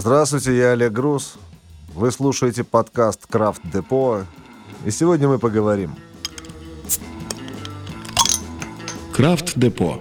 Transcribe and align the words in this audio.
Здравствуйте, 0.00 0.56
я 0.56 0.70
Олег 0.70 0.92
Груз. 0.92 1.34
Вы 1.94 2.10
слушаете 2.10 2.64
подкаст 2.64 3.26
Крафт 3.26 3.60
Депо. 3.70 4.22
И 4.86 4.90
сегодня 4.90 5.28
мы 5.28 5.38
поговорим. 5.38 5.94
Крафт 9.12 9.58
Депо. 9.58 10.00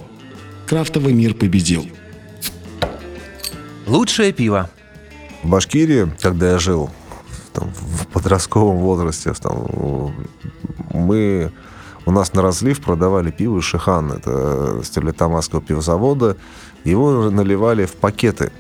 Крафтовый 0.67 1.12
мир 1.12 1.33
победил. 1.33 1.85
Лучшее 3.88 4.31
пиво. 4.31 4.70
В 5.43 5.49
Башкирии, 5.49 6.09
когда 6.21 6.52
я 6.52 6.59
жил 6.59 6.89
там, 7.52 7.70
в 7.70 8.07
подростковом 8.07 8.77
возрасте, 8.77 9.34
там, 9.34 10.16
мы 10.93 11.52
у 12.05 12.11
нас 12.11 12.31
на 12.31 12.41
разлив 12.41 12.81
продавали 12.81 13.31
пиво 13.31 13.61
Шихан, 13.61 14.13
это 14.13 14.79
Стерлитамакского 14.81 15.61
пивзавода. 15.61 16.38
Его 16.86 17.29
наливали 17.29 17.86
в 17.86 17.95
пакеты. 17.95 18.54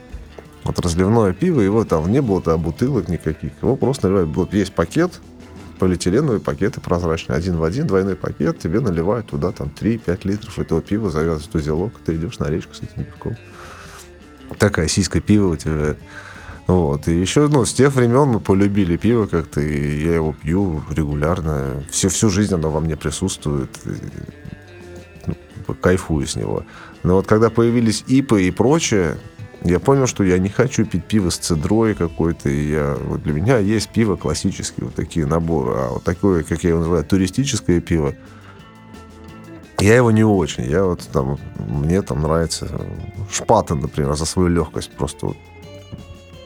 Вот 0.69 0.77
разливное 0.81 1.33
пиво, 1.33 1.61
его 1.61 1.83
там 1.83 2.11
не 2.11 2.21
было 2.21 2.43
там 2.43 2.61
бутылок 2.61 3.07
никаких. 3.07 3.53
Его 3.63 3.75
просто 3.75 4.07
наливают. 4.07 4.35
Вот 4.35 4.53
есть 4.53 4.71
пакет, 4.71 5.19
полиэтиленовые 5.79 6.39
пакеты 6.39 6.79
прозрачные, 6.79 7.35
один 7.35 7.57
в 7.57 7.63
один, 7.63 7.87
двойной 7.87 8.15
пакет, 8.15 8.59
тебе 8.59 8.79
наливают 8.79 9.25
туда 9.25 9.51
там 9.51 9.73
3-5 9.75 10.19
литров 10.25 10.59
этого 10.59 10.79
пива, 10.79 11.09
завязывают 11.09 11.55
узелок, 11.55 11.93
ты 12.05 12.17
идешь 12.17 12.37
на 12.37 12.51
речку 12.51 12.75
с 12.75 12.83
этим 12.83 13.03
пивком. 13.03 13.35
Такая 14.59 14.87
сиська 14.87 15.19
пива 15.21 15.53
у 15.53 15.55
тебя. 15.55 15.95
Вот. 16.67 17.07
И 17.07 17.19
еще, 17.19 17.47
ну, 17.47 17.65
с 17.65 17.73
тех 17.73 17.95
времен 17.95 18.27
мы 18.27 18.39
полюбили 18.39 18.95
пиво 18.95 19.25
как-то, 19.25 19.61
и 19.61 20.03
я 20.03 20.13
его 20.13 20.33
пью 20.39 20.83
регулярно. 20.91 21.83
Всю, 21.89 22.09
всю 22.09 22.29
жизнь 22.29 22.53
оно 22.53 22.69
во 22.69 22.79
мне 22.79 22.95
присутствует. 22.95 23.71
И, 23.85 23.91
ну, 25.25 25.73
кайфую 25.73 26.27
с 26.27 26.35
него. 26.35 26.63
Но 27.01 27.15
вот 27.15 27.25
когда 27.25 27.49
появились 27.49 28.03
ипы 28.05 28.43
и 28.43 28.51
прочее, 28.51 29.17
я 29.63 29.79
понял, 29.79 30.07
что 30.07 30.23
я 30.23 30.37
не 30.37 30.49
хочу 30.49 30.85
пить 30.85 31.05
пиво 31.05 31.29
с 31.29 31.37
цедрой 31.37 31.93
какой-то. 31.93 32.49
И 32.49 32.71
я, 32.71 32.95
вот 32.95 33.23
для 33.23 33.33
меня 33.33 33.57
есть 33.57 33.89
пиво 33.89 34.15
классические, 34.15 34.85
вот 34.85 34.95
такие 34.95 35.25
наборы. 35.25 35.73
А 35.75 35.89
вот 35.89 36.03
такое, 36.03 36.43
как 36.43 36.63
я 36.63 36.69
его 36.71 36.79
называю, 36.79 37.03
туристическое 37.03 37.81
пиво, 37.81 38.15
я 39.79 39.95
его 39.95 40.11
не 40.11 40.23
очень. 40.23 40.63
Я 40.63 40.85
вот 40.85 41.07
там, 41.11 41.37
мне 41.57 42.01
там 42.01 42.21
нравится 42.21 42.69
шпата, 43.31 43.75
например, 43.75 44.15
за 44.15 44.25
свою 44.25 44.49
легкость. 44.49 44.91
Просто 44.91 45.27
вот 45.27 45.37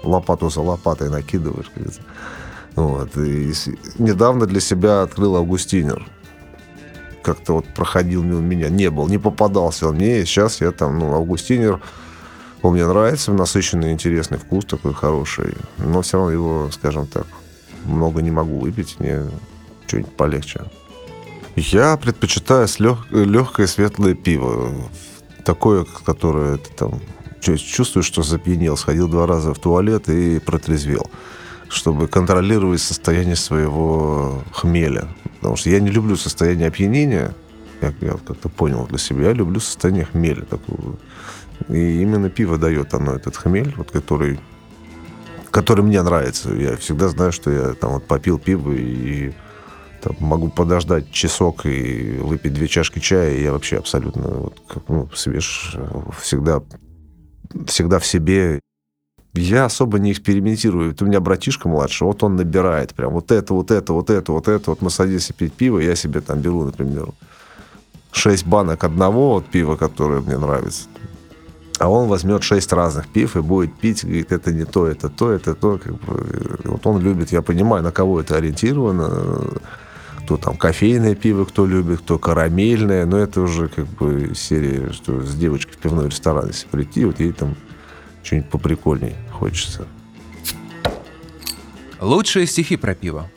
лопату 0.03 0.50
за 0.50 0.61
лопатой 0.61 1.09
накидываешь. 1.09 1.72
Вот. 2.75 3.16
И 3.17 3.53
недавно 4.00 4.48
для 4.48 4.59
себя 4.59 5.03
открыл 5.03 5.36
Августинер. 5.36 6.08
Как-то 7.22 7.53
вот 7.53 7.66
проходил 7.67 8.23
мимо 8.23 8.42
меня. 8.42 8.70
Не 8.70 8.89
был, 8.89 9.08
не 9.08 9.17
попадался 9.17 9.88
он 9.88 9.95
мне. 9.95 10.22
И 10.22 10.25
сейчас 10.25 10.61
я 10.61 10.72
там, 10.72 11.00
ну, 11.00 11.14
Августинер 11.14 11.80
он 12.64 12.73
мне 12.73 12.88
нравится, 12.88 13.33
насыщенный, 13.33 13.92
интересный 13.92 14.38
вкус 14.38 14.64
такой 14.64 14.94
хороший. 14.94 15.53
Но 15.78 16.02
все 16.02 16.17
равно 16.17 16.31
его, 16.31 16.70
скажем 16.72 17.08
так, 17.08 17.28
много 17.83 18.22
не 18.22 18.31
могу 18.31 18.58
выпить. 18.58 18.95
Мне 19.00 19.25
что-нибудь 19.86 20.14
полегче. 20.14 20.61
Я 21.58 21.97
предпочитаю 21.97 22.67
лег... 22.80 22.97
легкое 23.11 23.67
светлое 23.67 24.16
пиво. 24.16 24.72
Такое, 25.44 25.86
которое 26.05 26.58
ты 26.58 26.73
там 26.73 27.02
чувствуешь, 27.42 28.05
что 28.05 28.23
запьянел. 28.23 28.77
Сходил 28.77 29.09
два 29.09 29.27
раза 29.27 29.53
в 29.53 29.59
туалет 29.59 30.08
и 30.08 30.39
протрезвел. 30.39 31.11
Чтобы 31.67 32.08
контролировать 32.08 32.81
состояние 32.81 33.36
своего 33.36 34.42
хмеля. 34.53 35.09
Потому 35.42 35.58
что 35.58 35.70
я 35.70 35.81
не 35.81 35.89
люблю 35.89 36.16
состояние 36.16 36.70
опьянения. 36.70 37.36
Как 37.81 37.94
я 38.00 38.14
как-то 38.25 38.48
понял 38.48 38.88
для 38.88 39.00
себя. 39.00 39.27
Я 39.27 39.33
люблю 39.33 39.59
состояние 39.59 40.05
хмеля. 40.05 40.44
Такого 40.44 40.95
и 41.69 42.02
именно 42.02 42.30
пиво 42.30 42.58
дает 42.58 42.94
оно 42.94 43.14
этот 43.14 43.36
хмель, 43.38 43.73
вот 43.78 43.92
который, 43.92 44.39
который 45.52 45.83
мне 45.83 46.02
нравится. 46.02 46.53
Я 46.53 46.75
всегда 46.78 47.09
знаю, 47.09 47.31
что 47.31 47.52
я 47.52 47.73
там 47.73 47.94
вот 47.94 48.05
попил 48.05 48.39
пиво 48.39 48.72
и 48.72 49.33
там, 50.02 50.16
могу 50.20 50.50
подождать 50.50 51.11
часок 51.11 51.65
и 51.65 52.17
выпить 52.20 52.54
две 52.54 52.67
чашки 52.67 52.99
чая, 52.99 53.36
и 53.36 53.43
я 53.43 53.54
вообще 53.54 53.77
абсолютно 53.77 54.27
вот, 54.27 54.61
как, 54.67 54.83
ну, 54.89 55.10
свеж, 55.15 55.76
всегда, 56.20 56.61
всегда 57.67 57.99
в 57.99 58.05
себе. 58.05 58.60
Я 59.36 59.66
особо 59.66 59.98
не 59.98 60.11
экспериментирую. 60.11 60.92
Вот 60.92 61.02
у 61.02 61.05
меня 61.05 61.20
братишка 61.20 61.67
младший, 61.67 62.05
вот 62.05 62.21
он 62.23 62.36
набирает 62.36 62.93
прям 62.93 63.14
вот 63.14 63.32
это, 63.32 63.54
вот 63.54 63.71
это, 63.71 63.93
вот 63.93 64.10
это, 64.10 64.32
вот 64.32 64.48
это. 64.48 64.70
Вот 64.70 64.82
мы 64.82 64.89
садимся 64.89 65.33
пить 65.33 65.54
пиво, 65.54 65.80
я 65.80 65.95
себе 65.95 66.21
там 66.21 66.39
беру, 66.39 66.66
например, 66.66 67.08
шесть 68.11 68.45
банок 68.45 68.83
одного 68.83 69.36
вот 69.36 69.45
пива, 69.48 69.76
которое 69.76 70.21
мне 70.21 70.37
нравится 70.37 70.87
а 71.80 71.89
он 71.89 72.08
возьмет 72.08 72.44
шесть 72.44 72.72
разных 72.72 73.08
пив 73.08 73.36
и 73.36 73.42
будет 73.42 73.73
пить, 73.76 74.04
говорит, 74.04 74.32
это 74.32 74.54
не 74.54 74.66
то, 74.66 74.88
это 74.88 75.10
то, 75.10 75.32
это 75.32 75.56
то. 75.56 75.78
Как 75.78 75.94
бы, 75.95 76.60
вот 76.66 76.86
он 76.86 77.02
любит, 77.02 77.32
я 77.32 77.42
понимаю, 77.42 77.84
на 77.84 77.92
кого 77.92 78.22
это 78.22 78.38
ориентировано, 78.38 79.60
кто 80.23 80.38
там 80.38 80.56
кофейное 80.56 81.16
пиво, 81.16 81.45
кто 81.45 81.66
любит, 81.66 82.00
кто 82.00 82.17
карамельное, 82.17 83.06
но 83.06 83.17
это 83.17 83.42
уже 83.42 83.67
как 83.67 83.88
бы 83.88 84.32
серия, 84.36 84.92
что 84.94 85.22
с 85.22 85.36
девочкой 85.36 85.73
в 85.73 85.78
пивной 85.78 86.08
ресторан, 86.08 86.48
если 86.48 86.67
прийти, 86.67 87.06
вот 87.06 87.20
ей 87.20 87.34
там 87.34 87.56
что-нибудь 88.23 88.50
поприкольнее 88.50 89.16
хочется. 89.32 89.86
Лучшие 92.00 92.48
стихи 92.48 92.78
про 92.78 92.95
пиво. 92.95 93.30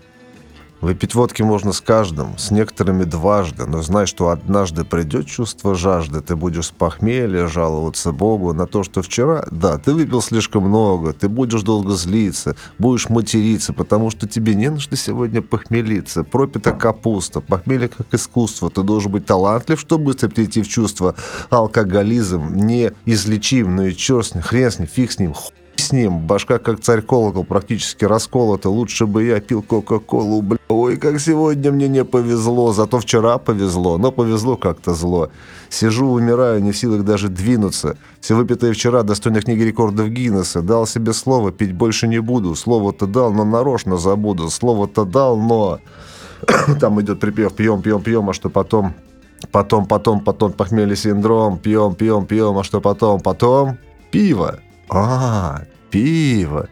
Выпить 0.82 1.14
водки 1.14 1.41
можно 1.41 1.72
с 1.72 1.81
каждым, 1.81 2.37
с 2.37 2.50
некоторыми 2.50 3.04
дважды, 3.04 3.64
но 3.64 3.81
знай, 3.81 4.04
что 4.06 4.28
однажды 4.28 4.84
придет 4.84 5.26
чувство 5.26 5.75
жажды, 5.75 6.20
ты 6.20 6.37
будешь 6.37 6.66
с 6.66 6.70
похмелья 6.70 7.47
жаловаться 7.47 8.12
Богу 8.12 8.53
на 8.53 8.66
то, 8.66 8.82
что 8.82 9.00
вчера, 9.00 9.47
да, 9.50 9.78
ты 9.78 9.94
выпил 9.94 10.20
слишком 10.20 10.64
много, 10.64 11.14
ты 11.14 11.31
будешь 11.31 11.62
долго 11.62 11.94
злиться, 11.94 12.56
будешь 12.78 13.09
материться, 13.09 13.72
потому 13.72 14.10
что 14.10 14.28
тебе 14.28 14.54
не 14.54 14.69
нужно 14.69 14.98
сегодня 14.98 15.41
похмелиться. 15.41 16.25
Пропита 16.25 16.72
капуста, 16.72 17.41
похмелье 17.41 17.88
как 17.88 18.12
искусство, 18.12 18.69
ты 18.69 18.82
должен 18.82 19.10
быть 19.10 19.25
талантлив, 19.25 19.81
чтобы 19.81 20.04
быстро 20.04 20.28
прийти 20.28 20.60
в 20.60 20.69
чувство. 20.69 21.14
Алкоголизм 21.48 22.54
неизлечим, 22.54 23.76
ну 23.76 23.87
и 23.87 23.94
черт 23.94 24.26
с 24.26 24.34
ним, 24.34 24.43
хрен 24.43 24.70
с 24.70 24.78
ним, 24.78 24.88
фиг 24.88 25.10
с 25.10 25.19
ним, 25.19 25.32
хуй 25.32 25.54
с 25.87 25.93
ним. 25.93 26.27
Башка 26.27 26.59
как 26.59 26.81
царь 26.81 27.03
колокол, 27.03 27.45
практически 27.45 28.05
расколота. 28.05 28.69
Лучше 28.69 29.07
бы 29.07 29.25
я 29.25 29.41
пил 29.41 29.63
Кока-Колу, 29.63 30.43
бля. 30.43 30.59
Ой, 30.69 30.97
как 30.97 31.21
сегодня 31.21 31.73
мне 31.73 31.89
не 31.89 32.05
повезло. 32.05 32.73
Зато 32.73 32.99
вчера 32.99 33.39
повезло, 33.39 33.99
но 33.99 34.13
повезло 34.13 34.57
как-то 34.57 34.95
зло. 34.95 35.31
Сижу, 35.69 36.09
умираю, 36.09 36.63
не 36.63 36.73
в 36.73 36.77
силах 36.77 37.05
даже 37.05 37.29
двинуться. 37.29 37.97
Все 38.21 38.35
выпитое 38.35 38.73
вчера 38.73 39.03
достойно 39.03 39.41
книги 39.41 39.63
рекордов 39.63 40.09
Гиннесса. 40.09 40.63
Дал 40.63 40.87
себе 40.87 41.13
слово, 41.13 41.53
пить 41.53 41.73
больше 41.73 42.09
не 42.09 42.21
буду. 42.21 42.55
Слово-то 42.55 43.07
дал, 43.07 43.33
но 43.33 43.45
нарочно 43.45 43.97
забуду. 43.97 44.51
Слово-то 44.51 45.05
дал, 45.05 45.37
но... 45.37 45.79
Там 46.81 47.01
идет 47.01 47.21
припев 47.21 47.55
«пьем, 47.55 47.83
пьем, 47.83 48.03
пьем», 48.03 48.31
а 48.31 48.33
что 48.33 48.51
потом... 48.51 48.95
Потом, 49.53 49.87
потом, 49.87 50.21
потом 50.21 50.53
похмелье 50.53 50.97
синдром, 50.97 51.59
пьем, 51.59 51.95
пьем, 51.95 52.27
пьем, 52.27 52.57
а 52.59 52.65
что 52.65 52.81
потом? 52.81 53.21
Потом 53.21 53.77
пиво. 54.11 54.61
А, 54.89 55.63
пиво 55.91 56.69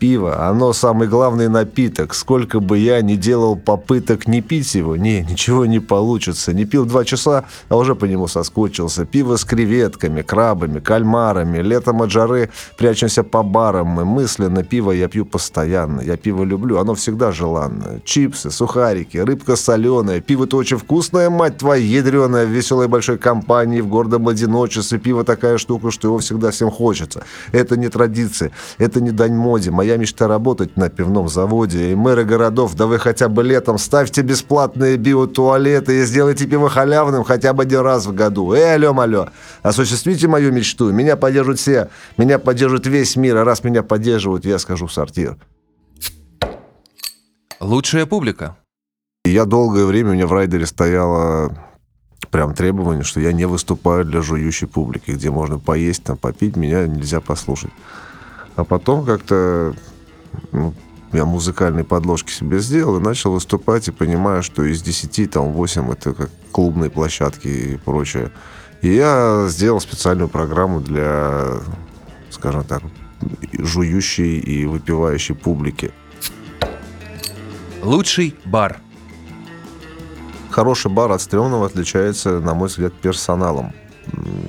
пиво, 0.00 0.48
оно 0.48 0.72
самый 0.72 1.06
главный 1.06 1.48
напиток. 1.48 2.14
Сколько 2.14 2.58
бы 2.58 2.78
я 2.78 3.02
ни 3.02 3.16
делал 3.16 3.54
попыток 3.54 4.26
не 4.26 4.40
пить 4.40 4.74
его, 4.74 4.96
не, 4.96 5.20
ничего 5.20 5.66
не 5.66 5.78
получится. 5.78 6.52
Не 6.52 6.64
пил 6.64 6.86
два 6.86 7.04
часа, 7.04 7.44
а 7.68 7.76
уже 7.76 7.94
по 7.94 8.06
нему 8.06 8.26
соскучился. 8.26 9.04
Пиво 9.04 9.36
с 9.36 9.44
креветками, 9.44 10.22
крабами, 10.22 10.80
кальмарами. 10.80 11.58
Летом 11.58 12.02
от 12.02 12.10
жары 12.10 12.48
прячемся 12.78 13.22
по 13.22 13.42
барам. 13.42 13.88
Мы 13.88 14.04
мысленно 14.04 14.64
пиво 14.64 14.90
я 14.90 15.08
пью 15.08 15.26
постоянно. 15.26 16.00
Я 16.00 16.16
пиво 16.16 16.44
люблю, 16.44 16.78
оно 16.78 16.94
всегда 16.94 17.30
желанно. 17.30 18.00
Чипсы, 18.04 18.50
сухарики, 18.50 19.18
рыбка 19.18 19.54
соленая. 19.54 20.20
Пиво-то 20.20 20.56
очень 20.56 20.78
вкусное, 20.78 21.28
мать 21.28 21.58
твоя, 21.58 21.84
ядреная, 21.84 22.46
в 22.46 22.50
веселой 22.50 22.88
большой 22.88 23.18
компании, 23.18 23.82
в 23.82 23.88
гордом 23.88 24.28
одиночестве. 24.28 24.98
Пиво 24.98 25.24
такая 25.24 25.58
штука, 25.58 25.90
что 25.90 26.08
его 26.08 26.18
всегда 26.18 26.50
всем 26.50 26.70
хочется. 26.70 27.24
Это 27.52 27.76
не 27.76 27.88
традиция, 27.88 28.50
это 28.78 29.02
не 29.02 29.10
дань 29.10 29.34
моде. 29.34 29.70
Моя 29.70 29.89
Моя 29.90 29.98
мечта 29.98 30.28
работать 30.28 30.76
на 30.76 30.88
пивном 30.88 31.28
заводе. 31.28 31.90
И 31.90 31.96
мэры 31.96 32.24
городов, 32.24 32.76
да 32.76 32.86
вы 32.86 33.00
хотя 33.00 33.28
бы 33.28 33.42
летом 33.42 33.76
ставьте 33.76 34.22
бесплатные 34.22 34.96
биотуалеты 34.96 35.98
и 35.98 36.04
сделайте 36.04 36.46
пиво 36.46 36.68
халявным 36.68 37.24
хотя 37.24 37.52
бы 37.52 37.64
один 37.64 37.80
раз 37.80 38.06
в 38.06 38.14
году. 38.14 38.52
Эй, 38.52 38.76
алло, 38.76 38.96
алло, 38.96 39.30
осуществите 39.64 40.28
мою 40.28 40.52
мечту. 40.52 40.92
Меня 40.92 41.16
поддержат 41.16 41.58
все. 41.58 41.88
Меня 42.16 42.38
поддержит 42.38 42.86
весь 42.86 43.16
мир. 43.16 43.38
А 43.38 43.44
раз 43.44 43.64
меня 43.64 43.82
поддерживают, 43.82 44.44
я 44.44 44.60
скажу 44.60 44.86
в 44.86 44.92
сортир. 44.92 45.36
Лучшая 47.58 48.06
публика. 48.06 48.56
Я 49.24 49.44
долгое 49.44 49.86
время, 49.86 50.10
у 50.10 50.14
меня 50.14 50.28
в 50.28 50.32
райдере 50.32 50.66
стояло 50.66 51.52
прям 52.30 52.54
требование, 52.54 53.02
что 53.02 53.18
я 53.18 53.32
не 53.32 53.44
выступаю 53.44 54.04
для 54.04 54.22
жующей 54.22 54.68
публики, 54.68 55.10
где 55.10 55.32
можно 55.32 55.58
поесть, 55.58 56.04
там, 56.04 56.16
попить, 56.16 56.54
меня 56.54 56.86
нельзя 56.86 57.20
послушать. 57.20 57.72
А 58.60 58.64
потом 58.64 59.06
как-то 59.06 59.74
ну, 60.52 60.74
я 61.12 61.24
музыкальные 61.24 61.84
подложки 61.84 62.30
себе 62.30 62.58
сделал 62.58 62.98
и 62.98 63.02
начал 63.02 63.32
выступать, 63.32 63.88
и 63.88 63.90
понимаю, 63.90 64.42
что 64.42 64.62
из 64.62 64.82
10, 64.82 65.30
там, 65.30 65.52
8 65.52 65.90
это 65.90 66.12
как 66.12 66.30
клубные 66.52 66.90
площадки 66.90 67.48
и 67.48 67.76
прочее. 67.78 68.30
И 68.82 68.92
я 68.92 69.46
сделал 69.48 69.80
специальную 69.80 70.28
программу 70.28 70.80
для, 70.80 71.52
скажем 72.28 72.64
так, 72.64 72.82
жующей 73.58 74.38
и 74.38 74.66
выпивающей 74.66 75.34
публики. 75.34 75.90
Лучший 77.82 78.36
бар. 78.44 78.78
Хороший 80.50 80.90
бар 80.90 81.10
от 81.12 81.22
стрёмного 81.22 81.64
отличается, 81.64 82.40
на 82.40 82.52
мой 82.52 82.68
взгляд, 82.68 82.92
персоналом 82.92 83.72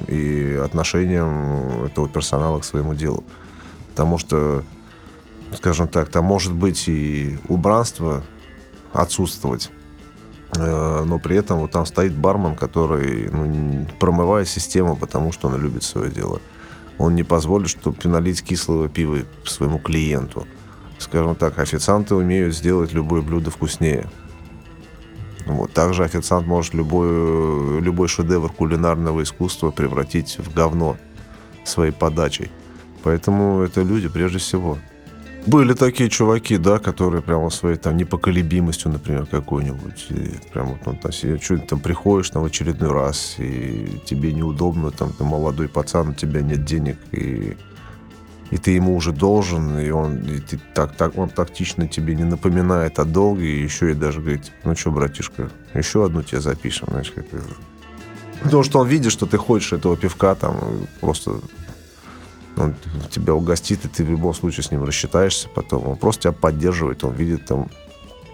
и 0.10 0.60
отношением 0.62 1.86
этого 1.86 2.10
персонала 2.10 2.60
к 2.60 2.66
своему 2.66 2.94
делу. 2.94 3.24
Потому 3.92 4.18
что, 4.18 4.64
скажем 5.56 5.88
так, 5.88 6.10
там 6.10 6.26
может 6.26 6.54
быть 6.54 6.88
и 6.88 7.38
убранство 7.48 8.24
отсутствовать, 8.94 9.70
э, 10.56 11.04
но 11.06 11.20
при 11.20 11.38
этом 11.38 11.60
вот 11.60 11.72
там 11.72 11.86
стоит 11.86 12.16
бармен, 12.16 12.56
который 12.56 13.30
ну, 13.30 13.88
промывает 14.00 14.48
систему, 14.48 14.96
потому 14.96 15.32
что 15.32 15.50
он 15.50 15.62
любит 15.62 15.84
свое 15.84 16.10
дело. 16.10 16.42
Он 16.98 17.16
не 17.16 17.24
позволит, 17.24 17.70
чтобы 17.70 17.98
налить 18.06 18.44
кислого 18.44 18.88
пива 18.88 19.20
своему 19.46 19.80
клиенту. 19.80 20.48
Скажем 21.00 21.36
так, 21.36 21.58
официанты 21.58 22.16
умеют 22.16 22.56
сделать 22.56 22.94
любое 22.94 23.22
блюдо 23.22 23.50
вкуснее. 23.50 24.08
Вот. 25.46 25.74
Также 25.74 26.04
официант 26.04 26.46
может 26.46 26.74
любой, 26.76 27.82
любой 27.82 28.08
шедевр 28.08 28.52
кулинарного 28.52 29.24
искусства 29.24 29.72
превратить 29.72 30.38
в 30.38 30.54
говно 30.54 30.98
своей 31.66 31.92
подачей. 31.92 32.52
Поэтому 33.04 33.62
это 33.62 33.82
люди 33.82 34.08
прежде 34.08 34.38
всего. 34.38 34.78
Были 35.48 35.74
такие 35.74 36.08
чуваки, 36.10 36.58
да, 36.58 36.78
которые 36.78 37.24
прямо 37.24 37.50
своей 37.50 37.78
там 37.78 37.98
непоколебимостью, 37.98 38.92
например, 38.92 39.26
какой-нибудь. 39.26 40.08
Прям 40.54 40.68
вот 40.68 40.88
он 40.88 40.98
там 40.98 41.12
себе, 41.12 41.40
что 41.40 41.58
там 41.58 41.80
приходишь 41.80 42.30
там 42.30 42.44
в 42.44 42.46
очередной 42.46 42.92
раз, 42.92 43.36
и 43.40 44.00
тебе 44.06 44.34
неудобно, 44.34 44.92
там 44.92 45.12
ты 45.14 45.24
молодой 45.24 45.68
пацан, 45.68 46.10
у 46.10 46.14
тебя 46.14 46.42
нет 46.42 46.64
денег, 46.64 46.98
и, 47.12 47.58
и 48.52 48.58
ты 48.58 48.72
ему 48.72 48.96
уже 48.96 49.14
должен, 49.14 49.80
и 49.80 49.90
он, 49.90 50.20
и 50.20 50.40
ты 50.40 50.60
так, 50.76 50.96
так, 50.96 51.18
он 51.18 51.30
тактично 51.30 51.88
тебе 51.88 52.14
не 52.14 52.24
напоминает 52.24 53.00
о 53.00 53.06
долге, 53.06 53.48
и 53.48 53.64
еще 53.64 53.92
и 53.92 53.96
даже 53.96 54.20
говорит, 54.20 54.52
ну 54.64 54.76
что, 54.76 54.92
братишка, 54.92 55.50
еще 55.74 56.06
одну 56.06 56.22
тебе 56.22 56.40
запишем, 56.40 56.88
знаешь, 56.92 57.12
как 57.12 57.26
Потому 58.44 58.64
что 58.64 58.80
он 58.80 58.88
видит, 58.88 59.12
что 59.12 59.26
ты 59.26 59.38
хочешь 59.38 59.74
этого 59.74 59.98
пивка, 59.98 60.36
там, 60.36 60.88
просто 61.00 61.40
он 62.58 62.76
тебя 63.10 63.34
угостит, 63.34 63.86
и 63.86 63.88
ты 63.88 64.04
в 64.04 64.10
любом 64.10 64.34
случае 64.34 64.64
с 64.64 64.72
ним 64.72 64.84
рассчитаешься 64.84 65.48
потом. 65.54 65.88
Он 65.88 65.96
просто 65.96 66.24
тебя 66.24 66.34
поддерживает, 66.34 67.04
он 67.04 67.14
видит 67.14 67.46
там... 67.46 67.70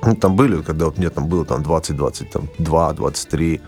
Ну, 0.03 0.15
там 0.15 0.35
были, 0.35 0.61
когда 0.61 0.85
вот 0.85 0.97
мне 0.97 1.09
там 1.09 1.27
было 1.27 1.45
там 1.45 1.61
20-20, 1.61 2.29
там 2.31 2.49
2, 2.59 2.93
23, 2.93 3.61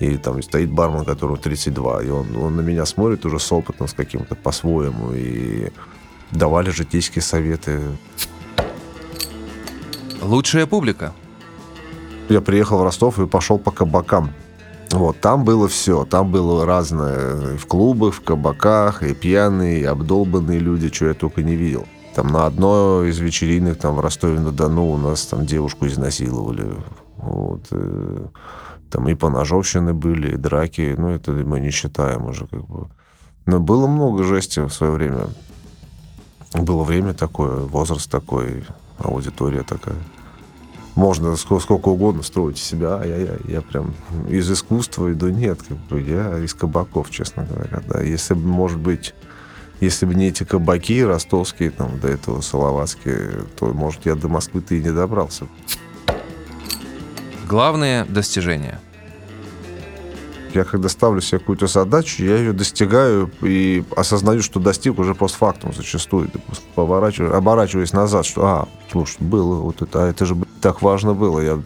и 0.00 0.16
там 0.16 0.42
стоит 0.42 0.70
бармен, 0.70 1.04
которому 1.04 1.36
32, 1.36 2.02
и 2.02 2.08
он, 2.10 2.36
он 2.36 2.56
на 2.56 2.60
меня 2.60 2.84
смотрит 2.86 3.24
уже 3.24 3.38
с 3.38 3.52
опытом, 3.52 3.88
с 3.88 3.92
каким-то 3.92 4.34
по-своему, 4.34 5.12
и 5.12 5.70
давали 6.30 6.70
житейские 6.70 7.22
советы. 7.22 7.80
Лучшая 10.20 10.66
публика. 10.66 11.12
Я 12.28 12.40
приехал 12.40 12.78
в 12.78 12.82
Ростов 12.82 13.18
и 13.18 13.26
пошел 13.26 13.58
по 13.58 13.70
кабакам. 13.70 14.32
Вот, 14.90 15.20
там 15.20 15.44
было 15.44 15.68
все. 15.68 16.04
Там 16.04 16.30
было 16.30 16.64
разное. 16.64 17.56
В 17.56 17.66
клубах, 17.66 18.14
в 18.14 18.22
кабаках, 18.22 19.02
и 19.02 19.14
пьяные, 19.14 19.80
и 19.80 19.84
обдолбанные 19.84 20.58
люди, 20.58 20.92
что 20.92 21.06
я 21.06 21.14
только 21.14 21.42
не 21.42 21.56
видел. 21.56 21.86
Там 22.14 22.28
на 22.28 22.46
одной 22.46 23.10
из 23.10 23.18
вечеринок 23.18 23.78
там 23.78 23.96
в 23.96 24.00
Ростове-на-Дону 24.00 24.90
у 24.90 24.96
нас 24.96 25.26
там 25.26 25.46
девушку 25.46 25.86
изнасиловали. 25.86 26.74
Вот. 27.16 27.62
И, 27.70 28.26
там 28.90 29.08
и 29.08 29.14
поножовщины 29.14 29.92
были, 29.92 30.32
и 30.32 30.36
драки. 30.36 30.94
Ну, 30.96 31.10
это 31.10 31.32
мы 31.32 31.60
не 31.60 31.70
считаем 31.70 32.26
уже 32.26 32.46
как 32.46 32.66
бы. 32.66 32.88
Но 33.46 33.60
было 33.60 33.86
много 33.86 34.24
жести 34.24 34.60
в 34.60 34.70
свое 34.70 34.92
время. 34.92 35.28
Было 36.54 36.82
время 36.82 37.12
такое, 37.12 37.56
возраст 37.60 38.10
такой, 38.10 38.64
аудитория 38.98 39.62
такая 39.62 39.96
можно 40.98 41.36
сколько 41.36 41.88
угодно 41.88 42.24
строить 42.24 42.58
себя, 42.58 42.98
а 43.00 43.06
я, 43.06 43.16
я, 43.16 43.36
я 43.46 43.60
прям 43.62 43.94
из 44.28 44.50
искусства 44.50 45.12
иду, 45.12 45.28
нет, 45.28 45.60
как 45.66 45.78
бы 45.78 46.00
я 46.00 46.38
из 46.40 46.54
кабаков, 46.54 47.08
честно 47.10 47.44
говоря, 47.44 47.80
да. 47.86 48.02
Если 48.02 48.34
бы, 48.34 48.40
может 48.40 48.80
быть, 48.80 49.14
если 49.80 50.06
бы 50.06 50.14
не 50.16 50.26
эти 50.26 50.42
кабаки 50.42 51.04
ростовские, 51.04 51.70
там, 51.70 52.00
до 52.00 52.08
этого 52.08 52.40
салаватские, 52.40 53.44
то, 53.56 53.66
может, 53.66 54.06
я 54.06 54.16
до 54.16 54.26
Москвы-то 54.26 54.74
и 54.74 54.82
не 54.82 54.92
добрался. 54.92 55.46
Главное 57.48 58.04
достижение. 58.04 58.80
Я 60.52 60.64
когда 60.64 60.88
ставлю 60.88 61.20
себе 61.20 61.38
какую-то 61.38 61.68
задачу, 61.68 62.24
я 62.24 62.38
ее 62.38 62.52
достигаю 62.52 63.30
и 63.42 63.84
осознаю, 63.96 64.42
что 64.42 64.58
достиг 64.58 64.98
уже 64.98 65.14
постфактум 65.14 65.72
зачастую. 65.72 66.28
Поворачиваю, 66.74 67.36
оборачиваясь 67.36 67.92
назад, 67.92 68.26
что, 68.26 68.44
а, 68.44 68.68
слушай, 68.90 69.18
было 69.20 69.60
вот 69.60 69.80
это, 69.80 70.04
а 70.04 70.08
это 70.08 70.26
же 70.26 70.34
так 70.60 70.82
важно 70.82 71.14
было. 71.14 71.40
Я, 71.40 71.62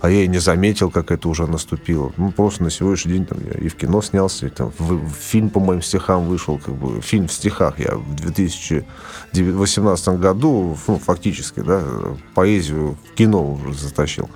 а 0.00 0.10
я 0.10 0.24
и 0.24 0.28
не 0.28 0.38
заметил, 0.38 0.90
как 0.90 1.10
это 1.10 1.28
уже 1.28 1.46
наступило. 1.46 2.12
Ну, 2.16 2.32
просто 2.32 2.64
на 2.64 2.70
сегодняшний 2.70 3.12
день 3.12 3.26
там, 3.26 3.38
я 3.44 3.52
и 3.52 3.68
в 3.68 3.76
кино 3.76 4.02
снялся, 4.02 4.46
и 4.46 4.50
там 4.50 4.72
в, 4.78 5.06
в 5.06 5.14
фильм 5.14 5.48
по 5.50 5.60
моим 5.60 5.82
стихам 5.82 6.26
вышел, 6.26 6.58
как 6.58 6.74
бы 6.74 7.00
фильм 7.00 7.28
в 7.28 7.32
стихах. 7.32 7.78
Я 7.78 7.96
в 7.96 8.14
2018 8.16 10.08
году, 10.18 10.76
ну, 10.86 10.98
фактически, 10.98 11.60
да, 11.60 11.82
поэзию 12.34 12.96
в 13.10 13.14
кино 13.14 13.52
уже 13.52 13.74
затащил. 13.74 14.28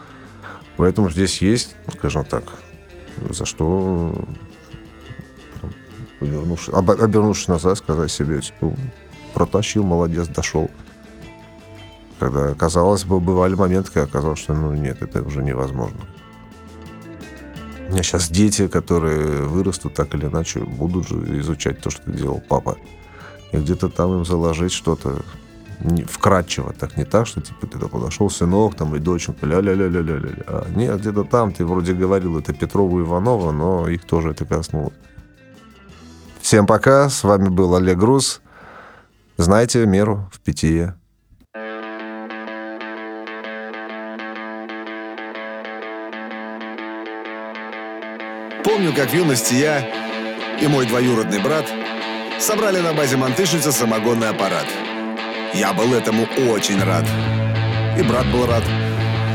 Поэтому 0.76 1.10
здесь 1.10 1.42
есть, 1.42 1.74
скажем 1.96 2.24
так, 2.24 2.44
за 3.30 3.44
что 3.44 4.14
обернувшись 6.20 7.48
назад, 7.48 7.78
сказать 7.78 8.10
себе, 8.10 8.40
типа, 8.40 8.74
протащил, 9.34 9.84
молодец, 9.84 10.28
дошел. 10.28 10.70
Когда, 12.18 12.54
казалось 12.54 13.04
бы, 13.04 13.20
бывали 13.20 13.54
моменты, 13.54 13.90
когда 13.92 14.08
оказалось, 14.08 14.38
что 14.38 14.54
ну 14.54 14.72
нет, 14.74 15.02
это 15.02 15.22
уже 15.22 15.42
невозможно. 15.42 16.00
У 17.88 17.92
меня 17.92 18.02
сейчас 18.02 18.30
дети, 18.30 18.68
которые 18.68 19.42
вырастут 19.42 19.94
так 19.94 20.14
или 20.14 20.26
иначе, 20.26 20.60
будут 20.60 21.08
же 21.08 21.40
изучать 21.40 21.80
то, 21.80 21.90
что 21.90 22.10
делал 22.10 22.42
папа. 22.48 22.76
И 23.52 23.58
где-то 23.58 23.88
там 23.88 24.14
им 24.14 24.24
заложить 24.24 24.72
что-то 24.72 25.22
вкратчиво, 26.08 26.72
так 26.72 26.96
не 26.96 27.04
так, 27.04 27.26
что 27.26 27.40
типа 27.40 27.66
ты 27.66 27.78
подошел, 27.78 28.30
сынок, 28.30 28.74
там 28.74 28.96
и 28.96 28.98
доченька, 28.98 29.46
ля-ля-ля-ля-ля-ля. 29.46 30.44
А 30.46 30.66
нет, 30.74 30.98
где-то 30.98 31.24
там 31.24 31.52
ты 31.52 31.64
вроде 31.64 31.92
говорил 31.92 32.38
это 32.38 32.54
Петрову 32.54 33.00
Иванова, 33.02 33.52
но 33.52 33.88
их 33.88 34.04
тоже 34.04 34.30
это 34.30 34.46
коснулось. 34.46 34.94
Всем 36.40 36.66
пока, 36.66 37.10
с 37.10 37.24
вами 37.24 37.48
был 37.48 37.74
Олег 37.74 37.98
Груз. 37.98 38.40
Знайте 39.36 39.84
меру 39.84 40.30
в 40.32 40.40
питье. 40.40 40.94
Помню, 48.86 49.00
как 49.02 49.10
в 49.10 49.14
юности 49.14 49.54
я 49.54 49.84
и 50.60 50.68
мой 50.68 50.86
двоюродный 50.86 51.40
брат 51.40 51.66
собрали 52.38 52.78
на 52.78 52.92
базе 52.92 53.16
мантышницы 53.16 53.72
самогонный 53.72 54.28
аппарат. 54.28 54.66
Я 55.54 55.72
был 55.72 55.92
этому 55.92 56.28
очень 56.48 56.80
рад. 56.80 57.04
И 57.98 58.02
брат 58.04 58.30
был 58.30 58.46
рад. 58.46 58.62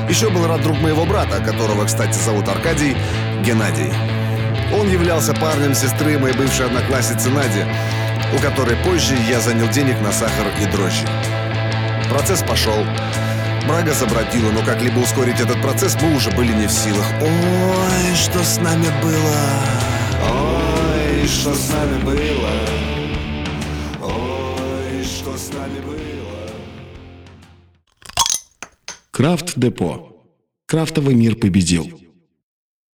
Еще 0.08 0.30
был 0.30 0.48
рад 0.48 0.62
друг 0.62 0.80
моего 0.80 1.06
брата, 1.06 1.44
которого, 1.44 1.84
кстати, 1.86 2.18
зовут 2.18 2.48
Аркадий, 2.48 2.96
Геннадий. 3.44 3.92
Он 4.74 4.90
являлся 4.90 5.34
парнем 5.34 5.76
сестры 5.76 6.18
моей 6.18 6.34
бывшей 6.38 6.68
одноклассницы 6.68 7.30
Нади, 7.30 7.66
у 8.34 8.40
которой 8.40 8.78
позже 8.86 9.18
я 9.30 9.42
занял 9.42 9.68
денег 9.68 10.00
на 10.00 10.14
сахар 10.14 10.48
и 10.62 10.66
дрожжи. 10.68 11.06
Процесс 12.10 12.42
пошел. 12.42 12.86
Брага 13.68 13.94
забродила, 13.94 14.52
но 14.52 14.64
как-либо 14.64 15.00
ускорить 15.00 15.40
этот 15.40 15.62
процесс 15.62 15.96
мы 16.02 16.16
уже 16.16 16.32
были 16.32 16.54
не 16.54 16.68
в 16.68 16.72
силах. 16.72 17.06
Ой, 17.22 18.16
что 18.16 18.44
с 18.44 18.58
нами 18.58 18.88
было? 19.02 19.36
Ой, 20.24 21.28
что 21.28 21.54
с 21.54 21.70
нами 21.72 22.04
было? 22.04 22.52
Ой, 24.04 25.04
что 25.04 25.38
с 25.38 25.54
нами 25.54 25.80
было? 25.80 26.02
Крафт 29.12 29.54
Депо. 29.56 30.26
Крафтовый 30.66 31.16
мир 31.16 31.36
победил. 31.36 32.02